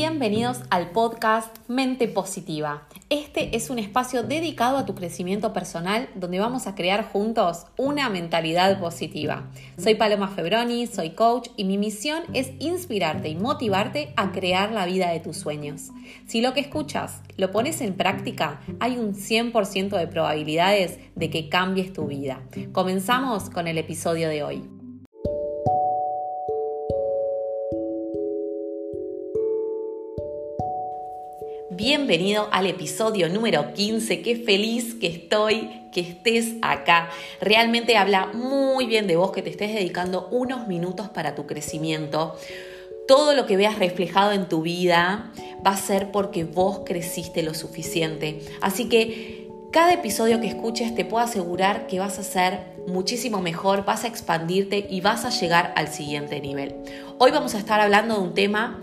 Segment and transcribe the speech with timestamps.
[0.00, 2.86] Bienvenidos al podcast Mente Positiva.
[3.10, 8.08] Este es un espacio dedicado a tu crecimiento personal donde vamos a crear juntos una
[8.08, 9.50] mentalidad positiva.
[9.76, 14.86] Soy Paloma Febroni, soy coach y mi misión es inspirarte y motivarte a crear la
[14.86, 15.88] vida de tus sueños.
[16.28, 21.48] Si lo que escuchas lo pones en práctica, hay un 100% de probabilidades de que
[21.48, 22.40] cambies tu vida.
[22.70, 24.77] Comenzamos con el episodio de hoy.
[31.78, 34.20] Bienvenido al episodio número 15.
[34.20, 37.08] Qué feliz que estoy que estés acá.
[37.40, 42.34] Realmente habla muy bien de vos que te estés dedicando unos minutos para tu crecimiento.
[43.06, 45.30] Todo lo que veas reflejado en tu vida
[45.64, 48.40] va a ser porque vos creciste lo suficiente.
[48.60, 53.84] Así que cada episodio que escuches te puedo asegurar que vas a ser muchísimo mejor,
[53.84, 56.74] vas a expandirte y vas a llegar al siguiente nivel.
[57.18, 58.80] Hoy vamos a estar hablando de un tema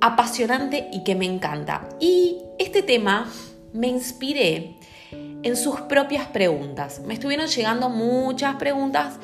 [0.00, 1.88] apasionante y que me encanta.
[2.00, 3.30] Y este tema
[3.72, 4.76] me inspiré
[5.12, 7.00] en sus propias preguntas.
[7.06, 9.18] Me estuvieron llegando muchas preguntas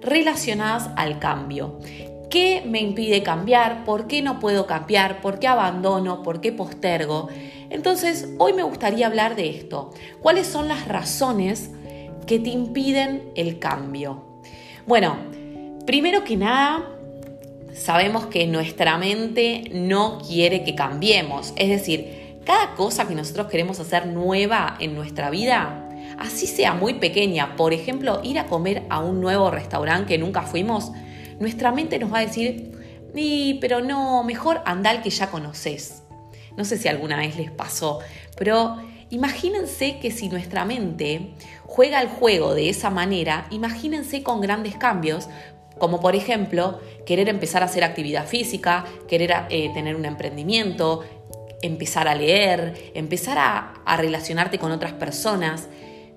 [0.00, 1.78] relacionadas al cambio.
[2.30, 3.84] ¿Qué me impide cambiar?
[3.84, 5.20] ¿Por qué no puedo cambiar?
[5.20, 6.22] ¿Por qué abandono?
[6.22, 7.28] ¿Por qué postergo?
[7.70, 9.90] Entonces, hoy me gustaría hablar de esto.
[10.20, 11.70] ¿Cuáles son las razones
[12.26, 14.24] que te impiden el cambio?
[14.86, 15.16] Bueno,
[15.86, 16.99] primero que nada,
[17.74, 21.52] sabemos que nuestra mente no quiere que cambiemos.
[21.56, 26.94] Es decir, cada cosa que nosotros queremos hacer nueva en nuestra vida, así sea muy
[26.94, 30.92] pequeña, por ejemplo, ir a comer a un nuevo restaurante que nunca fuimos,
[31.38, 32.72] nuestra mente nos va a decir,
[33.14, 36.02] ni, pero no, mejor anda al que ya conoces.
[36.56, 38.00] No sé si alguna vez les pasó,
[38.36, 38.76] pero
[39.10, 41.30] imagínense que si nuestra mente
[41.64, 45.28] juega el juego de esa manera, imagínense con grandes cambios,
[45.80, 51.02] como por ejemplo querer empezar a hacer actividad física, querer eh, tener un emprendimiento,
[51.62, 55.68] empezar a leer, empezar a, relacionarte con otras personas.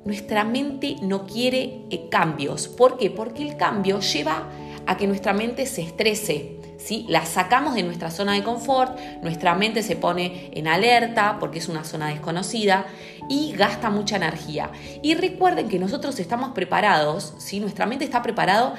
[0.06, 2.68] Nuestra mente no quiere eh, cambios.
[2.68, 3.10] ¿Por qué?
[3.10, 4.50] Porque el cambio lleva
[4.86, 6.58] a que nuestra mente se estrese.
[6.78, 7.06] ¿sí?
[7.08, 11.70] La sacamos de nuestra zona de confort, nuestra mente se pone en alerta porque es
[11.70, 12.86] una zona desconocida
[13.30, 14.72] y gasta mucha energía.
[15.02, 17.62] Y recuerden que nosotros estamos preparados, ¿sí?
[17.62, 18.74] nuestra mente está preparado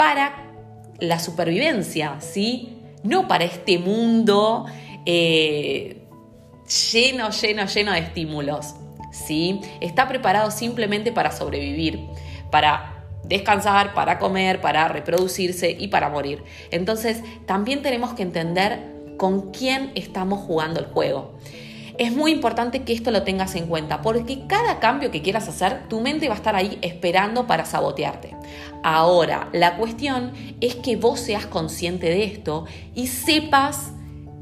[0.00, 0.32] para
[0.98, 2.78] la supervivencia, ¿sí?
[3.02, 4.64] No para este mundo
[5.04, 6.00] eh,
[6.90, 8.76] lleno, lleno, lleno de estímulos,
[9.12, 9.60] ¿sí?
[9.82, 12.00] Está preparado simplemente para sobrevivir,
[12.50, 16.44] para descansar, para comer, para reproducirse y para morir.
[16.70, 18.80] Entonces, también tenemos que entender
[19.18, 21.38] con quién estamos jugando el juego
[22.00, 25.86] es muy importante que esto lo tengas en cuenta, porque cada cambio que quieras hacer,
[25.86, 28.34] tu mente va a estar ahí esperando para sabotearte.
[28.82, 33.90] Ahora, la cuestión es que vos seas consciente de esto y sepas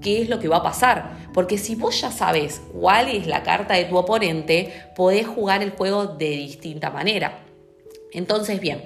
[0.01, 1.11] qué es lo que va a pasar.
[1.35, 5.73] Porque si vos ya sabes cuál es la carta de tu oponente, podés jugar el
[5.73, 7.41] juego de distinta manera.
[8.13, 8.85] Entonces, bien,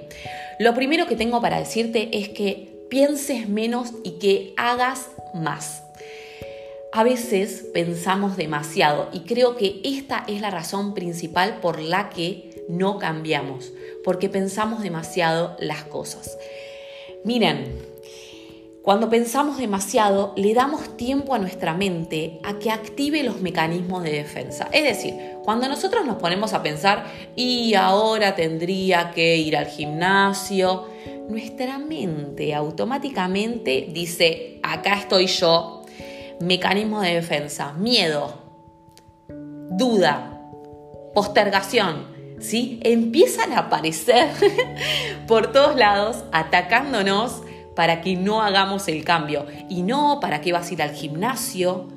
[0.57, 5.83] lo primero que tengo para decirte es que pienses menos y que hagas más
[6.95, 12.63] a veces pensamos demasiado y creo que esta es la razón principal por la que
[12.69, 13.73] no cambiamos,
[14.03, 16.37] porque pensamos demasiado las cosas.
[17.25, 17.79] Miren,
[18.83, 24.11] cuando pensamos demasiado, le damos tiempo a nuestra mente a que active los mecanismos de
[24.11, 24.69] defensa.
[24.71, 27.05] Es decir, cuando nosotros nos ponemos a pensar,
[27.35, 30.89] y ahora tendría que ir al gimnasio,
[31.27, 35.82] nuestra mente automáticamente dice, acá estoy yo,
[36.43, 38.41] mecanismo de defensa, miedo,
[39.71, 40.41] duda,
[41.13, 42.07] postergación,
[42.39, 42.79] ¿sí?
[42.83, 44.29] Empiezan a aparecer
[45.27, 47.41] por todos lados atacándonos
[47.75, 49.45] para que no hagamos el cambio.
[49.69, 51.87] Y no, ¿para qué vas a ir al gimnasio?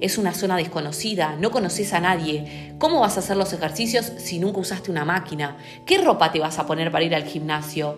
[0.00, 2.74] Es una zona desconocida, no conoces a nadie.
[2.78, 5.56] ¿Cómo vas a hacer los ejercicios si nunca usaste una máquina?
[5.86, 7.96] ¿Qué ropa te vas a poner para ir al gimnasio?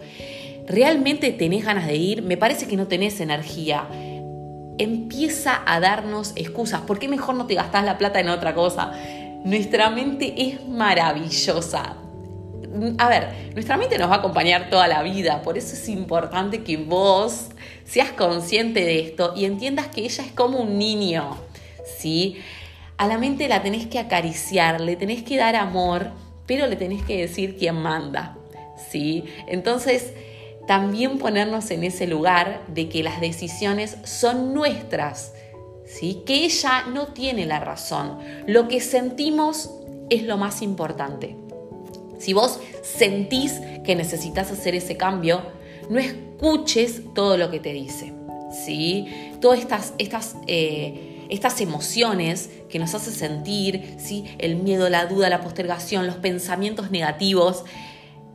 [0.67, 2.23] ¿Realmente tenés ganas de ir?
[2.23, 3.89] Me parece que no tenés energía
[4.79, 6.81] empieza a darnos excusas.
[6.83, 8.93] ¿Por qué mejor no te gastás la plata en otra cosa?
[9.45, 11.97] Nuestra mente es maravillosa.
[12.99, 16.63] A ver, nuestra mente nos va a acompañar toda la vida, por eso es importante
[16.63, 17.49] que vos
[17.85, 21.39] seas consciente de esto y entiendas que ella es como un niño,
[21.99, 22.37] ¿sí?
[22.99, 26.11] A la mente la tenés que acariciar, le tenés que dar amor,
[26.47, 28.37] pero le tenés que decir quién manda,
[28.91, 29.25] ¿sí?
[29.47, 30.13] Entonces,
[30.69, 35.33] también ponernos en ese lugar de que las decisiones son nuestras,
[35.87, 36.23] ¿sí?
[36.27, 38.19] que ella no tiene la razón.
[38.47, 39.71] Lo que sentimos
[40.11, 41.37] es lo más importante.
[42.19, 45.41] Si vos sentís que necesitas hacer ese cambio,
[45.89, 48.13] no escuches todo lo que te dice.
[48.67, 49.07] ¿sí?
[49.41, 54.25] Todas estas, estas eh, estas emociones que nos hace sentir, ¿sí?
[54.39, 57.65] el miedo, la duda, la postergación, los pensamientos negativos,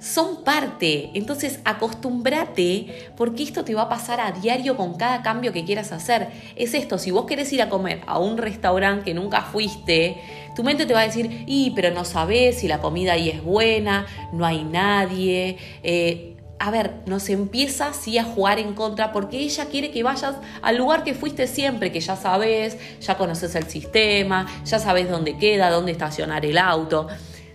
[0.03, 1.11] son parte.
[1.13, 5.91] Entonces acostúmbrate porque esto te va a pasar a diario con cada cambio que quieras
[5.94, 6.27] hacer.
[6.55, 10.17] Es esto, si vos querés ir a comer a un restaurante que nunca fuiste,
[10.55, 13.41] tu mente te va a decir, y pero no sabes si la comida ahí es
[13.41, 15.57] buena, no hay nadie.
[15.83, 20.77] Eh, a ver, nos empieza a jugar en contra porque ella quiere que vayas al
[20.77, 25.69] lugar que fuiste siempre, que ya sabes, ya conoces el sistema, ya sabes dónde queda,
[25.69, 27.07] dónde estacionar el auto.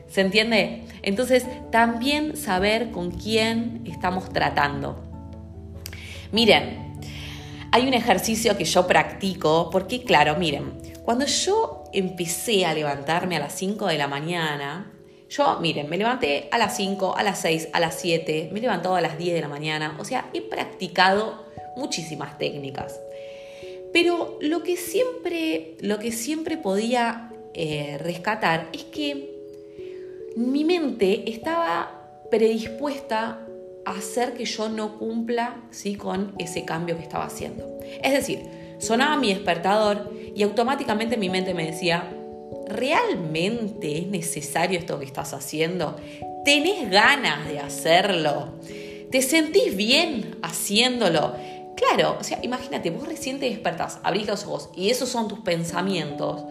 [0.08, 0.84] ¿Se entiende?
[1.02, 5.02] Entonces, también saber con quién estamos tratando.
[6.32, 6.98] Miren,
[7.72, 10.72] hay un ejercicio que yo practico porque, claro, miren,
[11.04, 14.92] cuando yo empecé a levantarme a las 5 de la mañana,
[15.28, 18.62] yo, miren, me levanté a las 5, a las 6, a las 7, me he
[18.62, 21.44] levantado a las 10 de la mañana, o sea, he practicado
[21.76, 22.98] muchísimas técnicas.
[23.92, 29.37] Pero lo que siempre, lo que siempre podía eh, rescatar es que
[30.38, 31.90] mi mente estaba
[32.30, 33.40] predispuesta
[33.84, 35.96] a hacer que yo no cumpla ¿sí?
[35.96, 37.80] con ese cambio que estaba haciendo.
[38.00, 38.48] Es decir,
[38.78, 42.08] sonaba mi despertador y automáticamente mi mente me decía,
[42.68, 45.96] ¿realmente es necesario esto que estás haciendo?
[46.44, 48.60] ¿Tenés ganas de hacerlo?
[49.10, 51.34] ¿Te sentís bien haciéndolo?
[51.74, 55.40] Claro, o sea, imagínate, vos recién te despertás, abrís los ojos y esos son tus
[55.40, 56.44] pensamientos.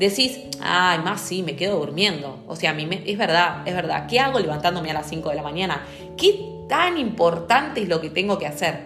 [0.00, 2.42] Decís, ay, más sí, me quedo durmiendo.
[2.48, 4.06] O sea, es verdad, es verdad.
[4.08, 5.84] ¿Qué hago levantándome a las 5 de la mañana?
[6.16, 8.80] ¿Qué tan importante es lo que tengo que hacer?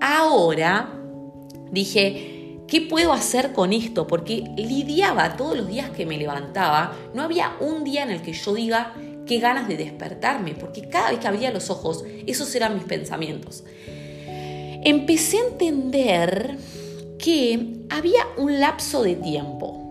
[0.00, 0.88] Ahora
[1.72, 2.32] dije,
[2.68, 4.06] ¿Qué puedo hacer con esto?
[4.06, 8.32] Porque lidiaba todos los días que me levantaba, no había un día en el que
[8.32, 8.94] yo diga
[9.26, 13.64] qué ganas de despertarme, porque cada vez que abría los ojos, esos eran mis pensamientos.
[14.26, 16.56] Empecé a entender
[17.18, 19.81] que había un lapso de tiempo.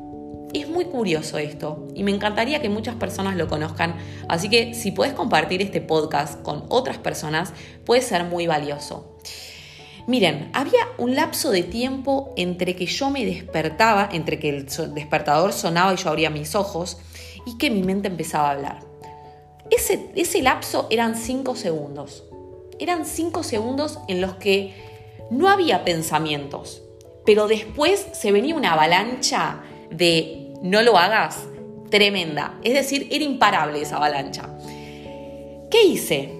[0.53, 3.95] Es muy curioso esto y me encantaría que muchas personas lo conozcan,
[4.27, 7.53] así que si puedes compartir este podcast con otras personas,
[7.85, 9.17] puede ser muy valioso.
[10.07, 15.53] Miren, había un lapso de tiempo entre que yo me despertaba, entre que el despertador
[15.53, 16.97] sonaba y yo abría mis ojos,
[17.45, 18.79] y que mi mente empezaba a hablar.
[19.69, 22.25] Ese, ese lapso eran cinco segundos.
[22.77, 24.73] Eran cinco segundos en los que
[25.29, 26.81] no había pensamientos,
[27.25, 29.61] pero después se venía una avalancha
[29.91, 31.47] de no lo hagas
[31.89, 32.59] tremenda.
[32.63, 34.49] Es decir, era imparable esa avalancha.
[35.69, 36.33] ¿Qué hice?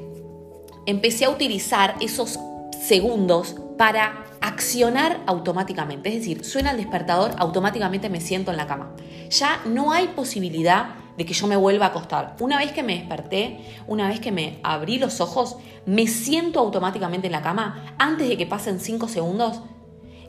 [0.86, 2.40] Empecé a utilizar esos
[2.82, 6.10] segundos para accionar automáticamente.
[6.10, 8.96] Es decir, suena el despertador, automáticamente me siento en la cama.
[9.30, 12.36] Ya no hay posibilidad de que yo me vuelva a acostar.
[12.40, 17.28] Una vez que me desperté, una vez que me abrí los ojos, me siento automáticamente
[17.28, 19.62] en la cama antes de que pasen 5 segundos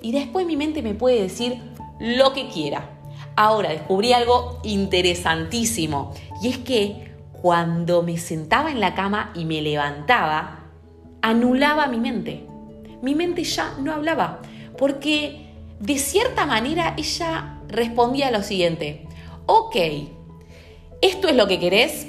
[0.03, 1.61] y después mi mente me puede decir
[2.01, 2.92] lo que quiera.
[3.37, 6.13] Ahora descubrí algo interesantísimo
[6.43, 10.61] y es que cuando me sentaba en la cama y me levantaba,
[11.23, 12.47] anulaba mi mente.
[13.03, 14.41] Mi mente ya no hablaba,
[14.79, 15.51] porque
[15.81, 19.09] de cierta manera ella respondía lo siguiente,
[19.47, 19.77] ok,
[21.01, 22.07] esto es lo que querés,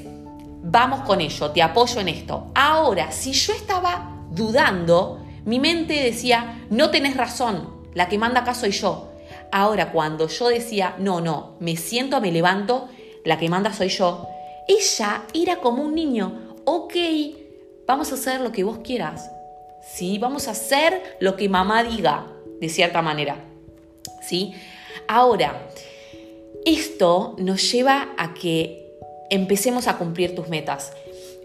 [0.61, 2.51] vamos con ello, te apoyo en esto.
[2.53, 8.53] Ahora, si yo estaba dudando, mi mente decía, no tenés razón, la que manda acá
[8.53, 9.12] soy yo.
[9.55, 12.89] Ahora, cuando yo decía, no, no, me siento, me levanto,
[13.23, 14.27] la que manda soy yo,
[14.67, 16.95] ella era como un niño, ok,
[17.85, 19.29] vamos a hacer lo que vos quieras.
[19.87, 20.17] ¿Sí?
[20.17, 22.25] Vamos a hacer lo que mamá diga,
[22.59, 23.45] de cierta manera.
[24.27, 24.55] ¿Sí?
[25.07, 25.69] Ahora,
[26.65, 28.97] esto nos lleva a que
[29.29, 30.93] empecemos a cumplir tus metas.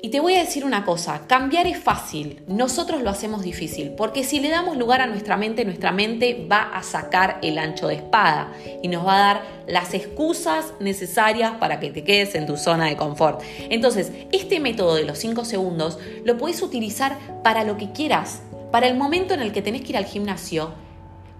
[0.00, 4.22] Y te voy a decir una cosa, cambiar es fácil, nosotros lo hacemos difícil, porque
[4.22, 7.96] si le damos lugar a nuestra mente, nuestra mente va a sacar el ancho de
[7.96, 12.56] espada y nos va a dar las excusas necesarias para que te quedes en tu
[12.56, 13.42] zona de confort.
[13.70, 18.86] Entonces, este método de los 5 segundos lo puedes utilizar para lo que quieras, para
[18.86, 20.74] el momento en el que tenés que ir al gimnasio.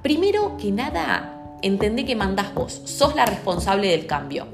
[0.02, 4.48] Primero que nada, entendé que mandás vos, sos la responsable del cambio.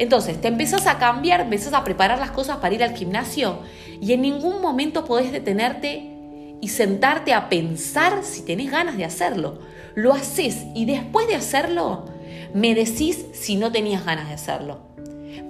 [0.00, 3.58] Entonces, te empezás a cambiar, empezás a preparar las cosas para ir al gimnasio
[4.00, 6.10] y en ningún momento podés detenerte
[6.58, 9.58] y sentarte a pensar si tenés ganas de hacerlo.
[9.94, 12.06] Lo haces y después de hacerlo,
[12.54, 14.78] me decís si no tenías ganas de hacerlo.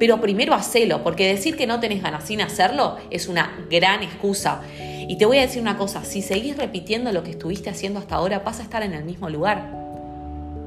[0.01, 4.63] Pero primero hacelo, porque decir que no tenés ganas sin hacerlo es una gran excusa.
[4.81, 8.17] Y te voy a decir una cosa, si seguís repitiendo lo que estuviste haciendo hasta
[8.17, 9.71] ahora, vas a estar en el mismo lugar.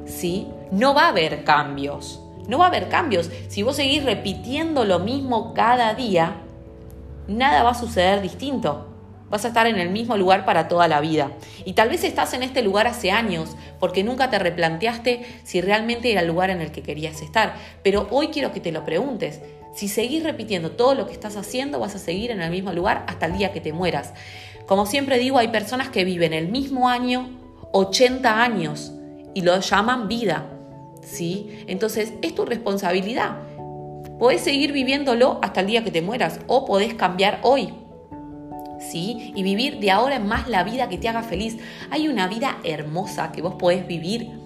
[0.06, 0.48] ¿Sí?
[0.72, 2.23] No va a haber cambios.
[2.48, 3.30] No va a haber cambios.
[3.48, 6.36] Si vos seguís repitiendo lo mismo cada día,
[7.28, 8.90] nada va a suceder distinto.
[9.30, 11.32] vas a estar en el mismo lugar para toda la vida.
[11.66, 16.12] Y tal vez estás en este lugar hace años porque nunca te replanteaste si realmente
[16.12, 17.56] era el lugar en el que querías estar.
[17.82, 19.42] Pero hoy quiero que te lo preguntes.
[19.74, 23.06] Si seguís repitiendo todo lo que estás haciendo, vas a seguir en el mismo lugar
[23.08, 24.14] hasta el día que te mueras.
[24.68, 27.30] Como siempre digo, hay personas que viven el mismo año
[27.72, 28.92] 80 años
[29.34, 30.53] y lo llaman vida.
[31.04, 31.64] ¿Sí?
[31.68, 33.38] Entonces, es tu responsabilidad.
[34.20, 37.74] Podés seguir viviéndolo hasta el día que te mueras o podés cambiar hoy.
[38.80, 39.32] ¿Sí?
[39.36, 41.58] Y vivir de ahora en más la vida que te haga feliz.
[41.90, 44.43] Hay una vida hermosa que vos podés vivir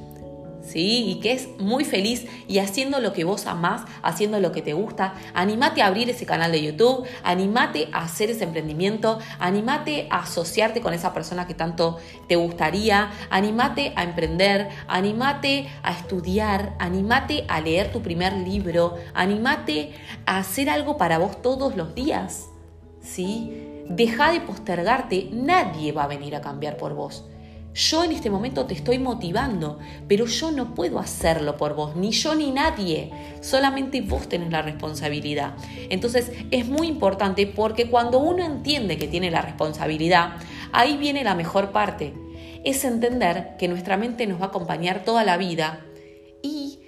[0.68, 1.06] ¿sí?
[1.08, 4.74] Y que es muy feliz y haciendo lo que vos amás, haciendo lo que te
[4.74, 5.14] gusta.
[5.34, 10.82] Animate a abrir ese canal de YouTube, animate a hacer ese emprendimiento, animate a asociarte
[10.82, 11.98] con esa persona que tanto
[12.28, 19.94] te gustaría, animate a emprender, animate a estudiar, animate a leer tu primer libro, animate
[20.26, 22.50] a hacer algo para vos todos los días,
[23.02, 23.64] ¿sí?
[23.90, 27.24] Deja de postergarte, nadie va a venir a cambiar por vos.
[27.78, 32.10] Yo en este momento te estoy motivando, pero yo no puedo hacerlo por vos, ni
[32.10, 33.12] yo ni nadie.
[33.42, 35.54] Solamente vos tenés la responsabilidad.
[35.92, 40.38] Entonces es muy importante porque cuando uno entiende que tiene la responsabilidad,
[40.72, 42.16] ahí viene la mejor parte.
[42.64, 45.86] Es entender que nuestra mente nos va a acompañar toda la vida
[46.42, 46.80] y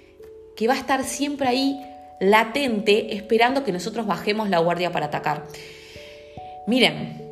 [0.56, 1.80] que va a estar siempre ahí
[2.18, 5.46] latente esperando que nosotros bajemos la guardia para atacar.
[6.66, 7.29] Miren,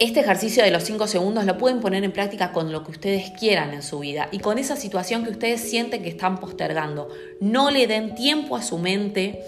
[0.00, 3.30] este ejercicio de los 5 segundos lo pueden poner en práctica con lo que ustedes
[3.30, 7.08] quieran en su vida y con esa situación que ustedes sienten que están postergando.
[7.40, 9.42] No le den tiempo a su mente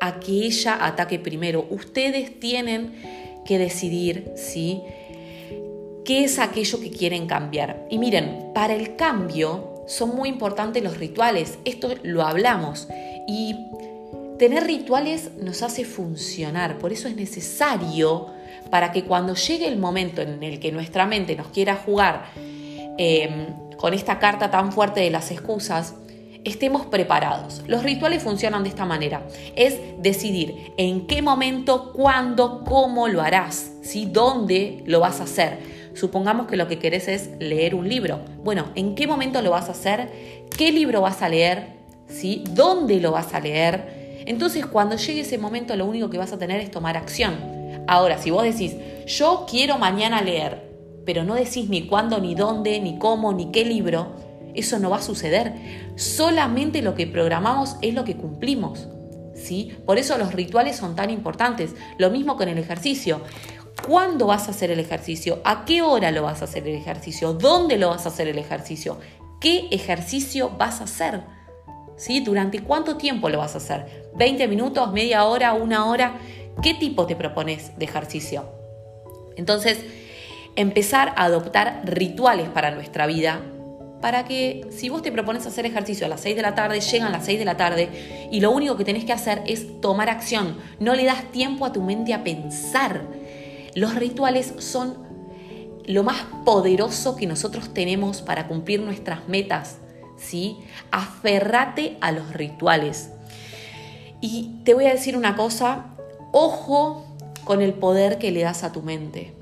[0.00, 1.66] a que ella ataque primero.
[1.70, 4.82] Ustedes tienen que decidir, ¿sí?
[6.04, 7.86] ¿Qué es aquello que quieren cambiar?
[7.90, 11.58] Y miren, para el cambio son muy importantes los rituales.
[11.64, 12.86] Esto lo hablamos.
[13.26, 13.56] Y
[14.38, 16.78] tener rituales nos hace funcionar.
[16.78, 18.37] Por eso es necesario
[18.70, 22.26] para que cuando llegue el momento en el que nuestra mente nos quiera jugar
[22.98, 25.94] em, con esta carta tan fuerte de las excusas,
[26.44, 27.62] estemos preparados.
[27.66, 29.22] Los rituales funcionan de esta manera.
[29.56, 34.08] Es decidir en qué momento, cuándo, cómo lo harás, ¿sí?
[34.10, 35.58] dónde lo vas a hacer.
[35.94, 38.20] Supongamos que lo que querés es leer un libro.
[38.44, 40.46] Bueno, ¿en qué momento lo vas a hacer?
[40.56, 41.78] ¿Qué libro vas a leer?
[42.08, 42.44] ¿Sí?
[42.50, 44.22] ¿Dónde lo vas a leer?
[44.26, 47.57] Entonces, cuando llegue ese momento, lo único que vas a tener es tomar acción.
[47.88, 48.76] Ahora, si vos decís,
[49.06, 50.68] yo quiero mañana leer,
[51.06, 54.12] pero no decís ni cuándo, ni dónde, ni cómo, ni qué libro,
[54.54, 55.54] eso no va a suceder.
[55.96, 58.88] Solamente lo que programamos es lo que cumplimos.
[59.34, 59.74] ¿sí?
[59.86, 61.74] Por eso los rituales son tan importantes.
[61.96, 63.22] Lo mismo con el ejercicio.
[63.86, 65.40] ¿Cuándo vas a hacer el ejercicio?
[65.44, 67.32] ¿A qué hora lo vas a hacer el ejercicio?
[67.32, 68.98] ¿Dónde lo vas a hacer el ejercicio?
[69.40, 71.22] ¿Qué ejercicio vas a hacer?
[71.96, 72.20] ¿Sí?
[72.20, 74.10] ¿Durante cuánto tiempo lo vas a hacer?
[74.16, 76.18] ¿20 minutos, media hora, una hora?
[76.62, 78.44] ¿Qué tipo te propones de ejercicio?
[79.36, 79.78] Entonces,
[80.56, 83.40] empezar a adoptar rituales para nuestra vida,
[84.00, 87.12] para que si vos te propones hacer ejercicio a las 6 de la tarde, llegan
[87.12, 90.56] las 6 de la tarde y lo único que tenés que hacer es tomar acción.
[90.80, 93.02] No le das tiempo a tu mente a pensar.
[93.74, 95.06] Los rituales son
[95.86, 99.78] lo más poderoso que nosotros tenemos para cumplir nuestras metas.
[100.16, 100.58] ¿sí?
[100.90, 103.10] Aferrate a los rituales.
[104.20, 105.94] Y te voy a decir una cosa
[106.32, 107.04] Ojo
[107.44, 109.32] con el poder que le das a tu mente.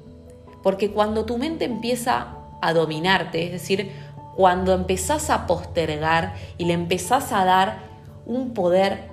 [0.63, 3.91] Porque cuando tu mente empieza a dominarte, es decir,
[4.37, 7.79] cuando empezás a postergar y le empezás a dar
[8.27, 9.09] un poder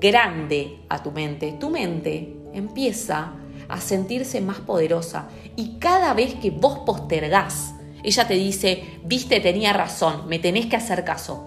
[0.00, 3.32] grande a tu mente, tu mente empieza
[3.68, 9.72] a sentirse más poderosa y cada vez que vos postergás, ella te dice, viste, tenía
[9.72, 11.46] razón, me tenés que hacer caso.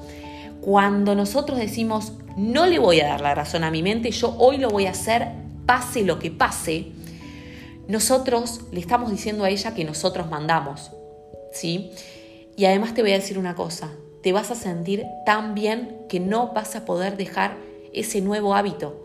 [0.66, 4.58] Cuando nosotros decimos, no le voy a dar la razón a mi mente, yo hoy
[4.58, 5.28] lo voy a hacer,
[5.68, 6.88] pase lo que pase,
[7.88, 10.90] nosotros le estamos diciendo a ella que nosotros mandamos,
[11.52, 11.92] ¿sí?
[12.58, 13.92] Y además te voy a decir una cosa,
[14.24, 17.58] te vas a sentir tan bien que no vas a poder dejar
[17.94, 19.00] ese nuevo hábito,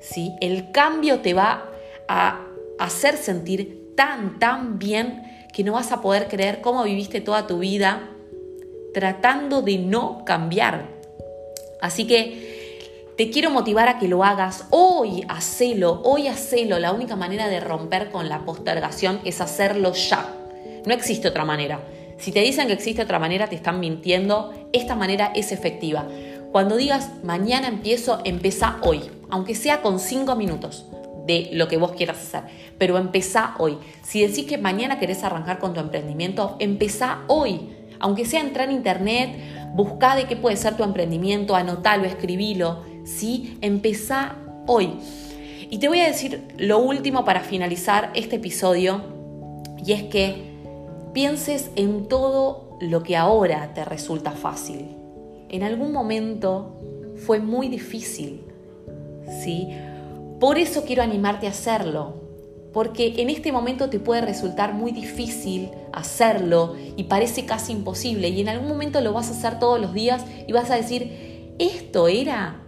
[0.00, 0.32] ¿sí?
[0.40, 1.70] El cambio te va
[2.08, 2.46] a
[2.78, 7.58] hacer sentir tan, tan bien que no vas a poder creer cómo viviste toda tu
[7.58, 8.16] vida
[8.92, 10.88] tratando de no cambiar.
[11.80, 16.78] Así que te quiero motivar a que lo hagas hoy, hacelo, hoy hacelo.
[16.78, 20.34] La única manera de romper con la postergación es hacerlo ya.
[20.86, 21.80] No existe otra manera.
[22.18, 24.52] Si te dicen que existe otra manera, te están mintiendo.
[24.72, 26.06] Esta manera es efectiva.
[26.52, 30.86] Cuando digas mañana empiezo, empieza hoy, aunque sea con cinco minutos
[31.26, 32.42] de lo que vos quieras hacer,
[32.76, 33.78] pero empezá hoy.
[34.02, 37.68] Si decís que mañana querés arrancar con tu emprendimiento, empezá hoy
[38.00, 39.30] aunque sea entrar en internet,
[39.74, 43.58] busca de qué puede ser tu emprendimiento, anotalo, escribilo, ¿sí?
[43.60, 44.94] Empezá hoy.
[45.70, 49.02] Y te voy a decir lo último para finalizar este episodio,
[49.84, 50.50] y es que
[51.12, 54.96] pienses en todo lo que ahora te resulta fácil.
[55.48, 56.80] En algún momento
[57.26, 58.42] fue muy difícil,
[59.42, 59.68] ¿sí?
[60.40, 62.19] Por eso quiero animarte a hacerlo,
[62.72, 68.40] porque en este momento te puede resultar muy difícil hacerlo y parece casi imposible y
[68.40, 72.08] en algún momento lo vas a hacer todos los días y vas a decir, esto
[72.08, 72.62] era,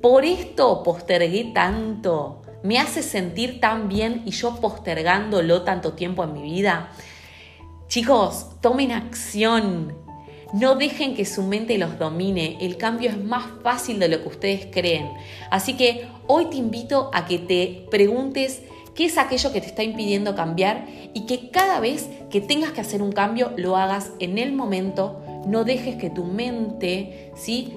[0.00, 6.32] por esto postergué tanto, me hace sentir tan bien y yo postergándolo tanto tiempo en
[6.32, 6.90] mi vida.
[7.88, 9.96] Chicos, tomen acción,
[10.52, 14.28] no dejen que su mente los domine, el cambio es más fácil de lo que
[14.28, 15.10] ustedes creen.
[15.50, 18.62] Así que hoy te invito a que te preguntes
[18.94, 22.80] qué es aquello que te está impidiendo cambiar y que cada vez que tengas que
[22.80, 27.72] hacer un cambio lo hagas en el momento, no dejes que tu mente ¿sí?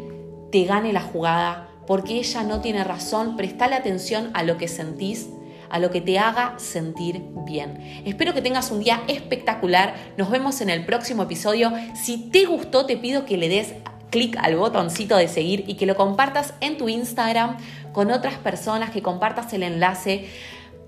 [0.52, 5.30] te gane la jugada porque ella no tiene razón, prestale atención a lo que sentís
[5.70, 8.04] a lo que te haga sentir bien.
[8.06, 9.96] Espero que tengas un día espectacular.
[10.18, 11.74] Nos vemos en el próximo episodio.
[11.94, 13.74] Si te gustó, te pido que le des
[14.10, 17.58] clic al botoncito de seguir y que lo compartas en tu Instagram
[17.92, 20.28] con otras personas, que compartas el enlace.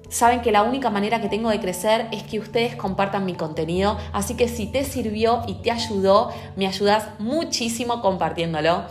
[0.10, 3.98] Saben que la única manera que tengo de crecer es que ustedes compartan mi contenido,
[4.12, 8.86] así que si te sirvió y te ayudó, me ayudas muchísimo compartiéndolo.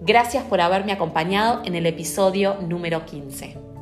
[0.00, 3.73] Gracias por haberme acompañado en el episodio número 15.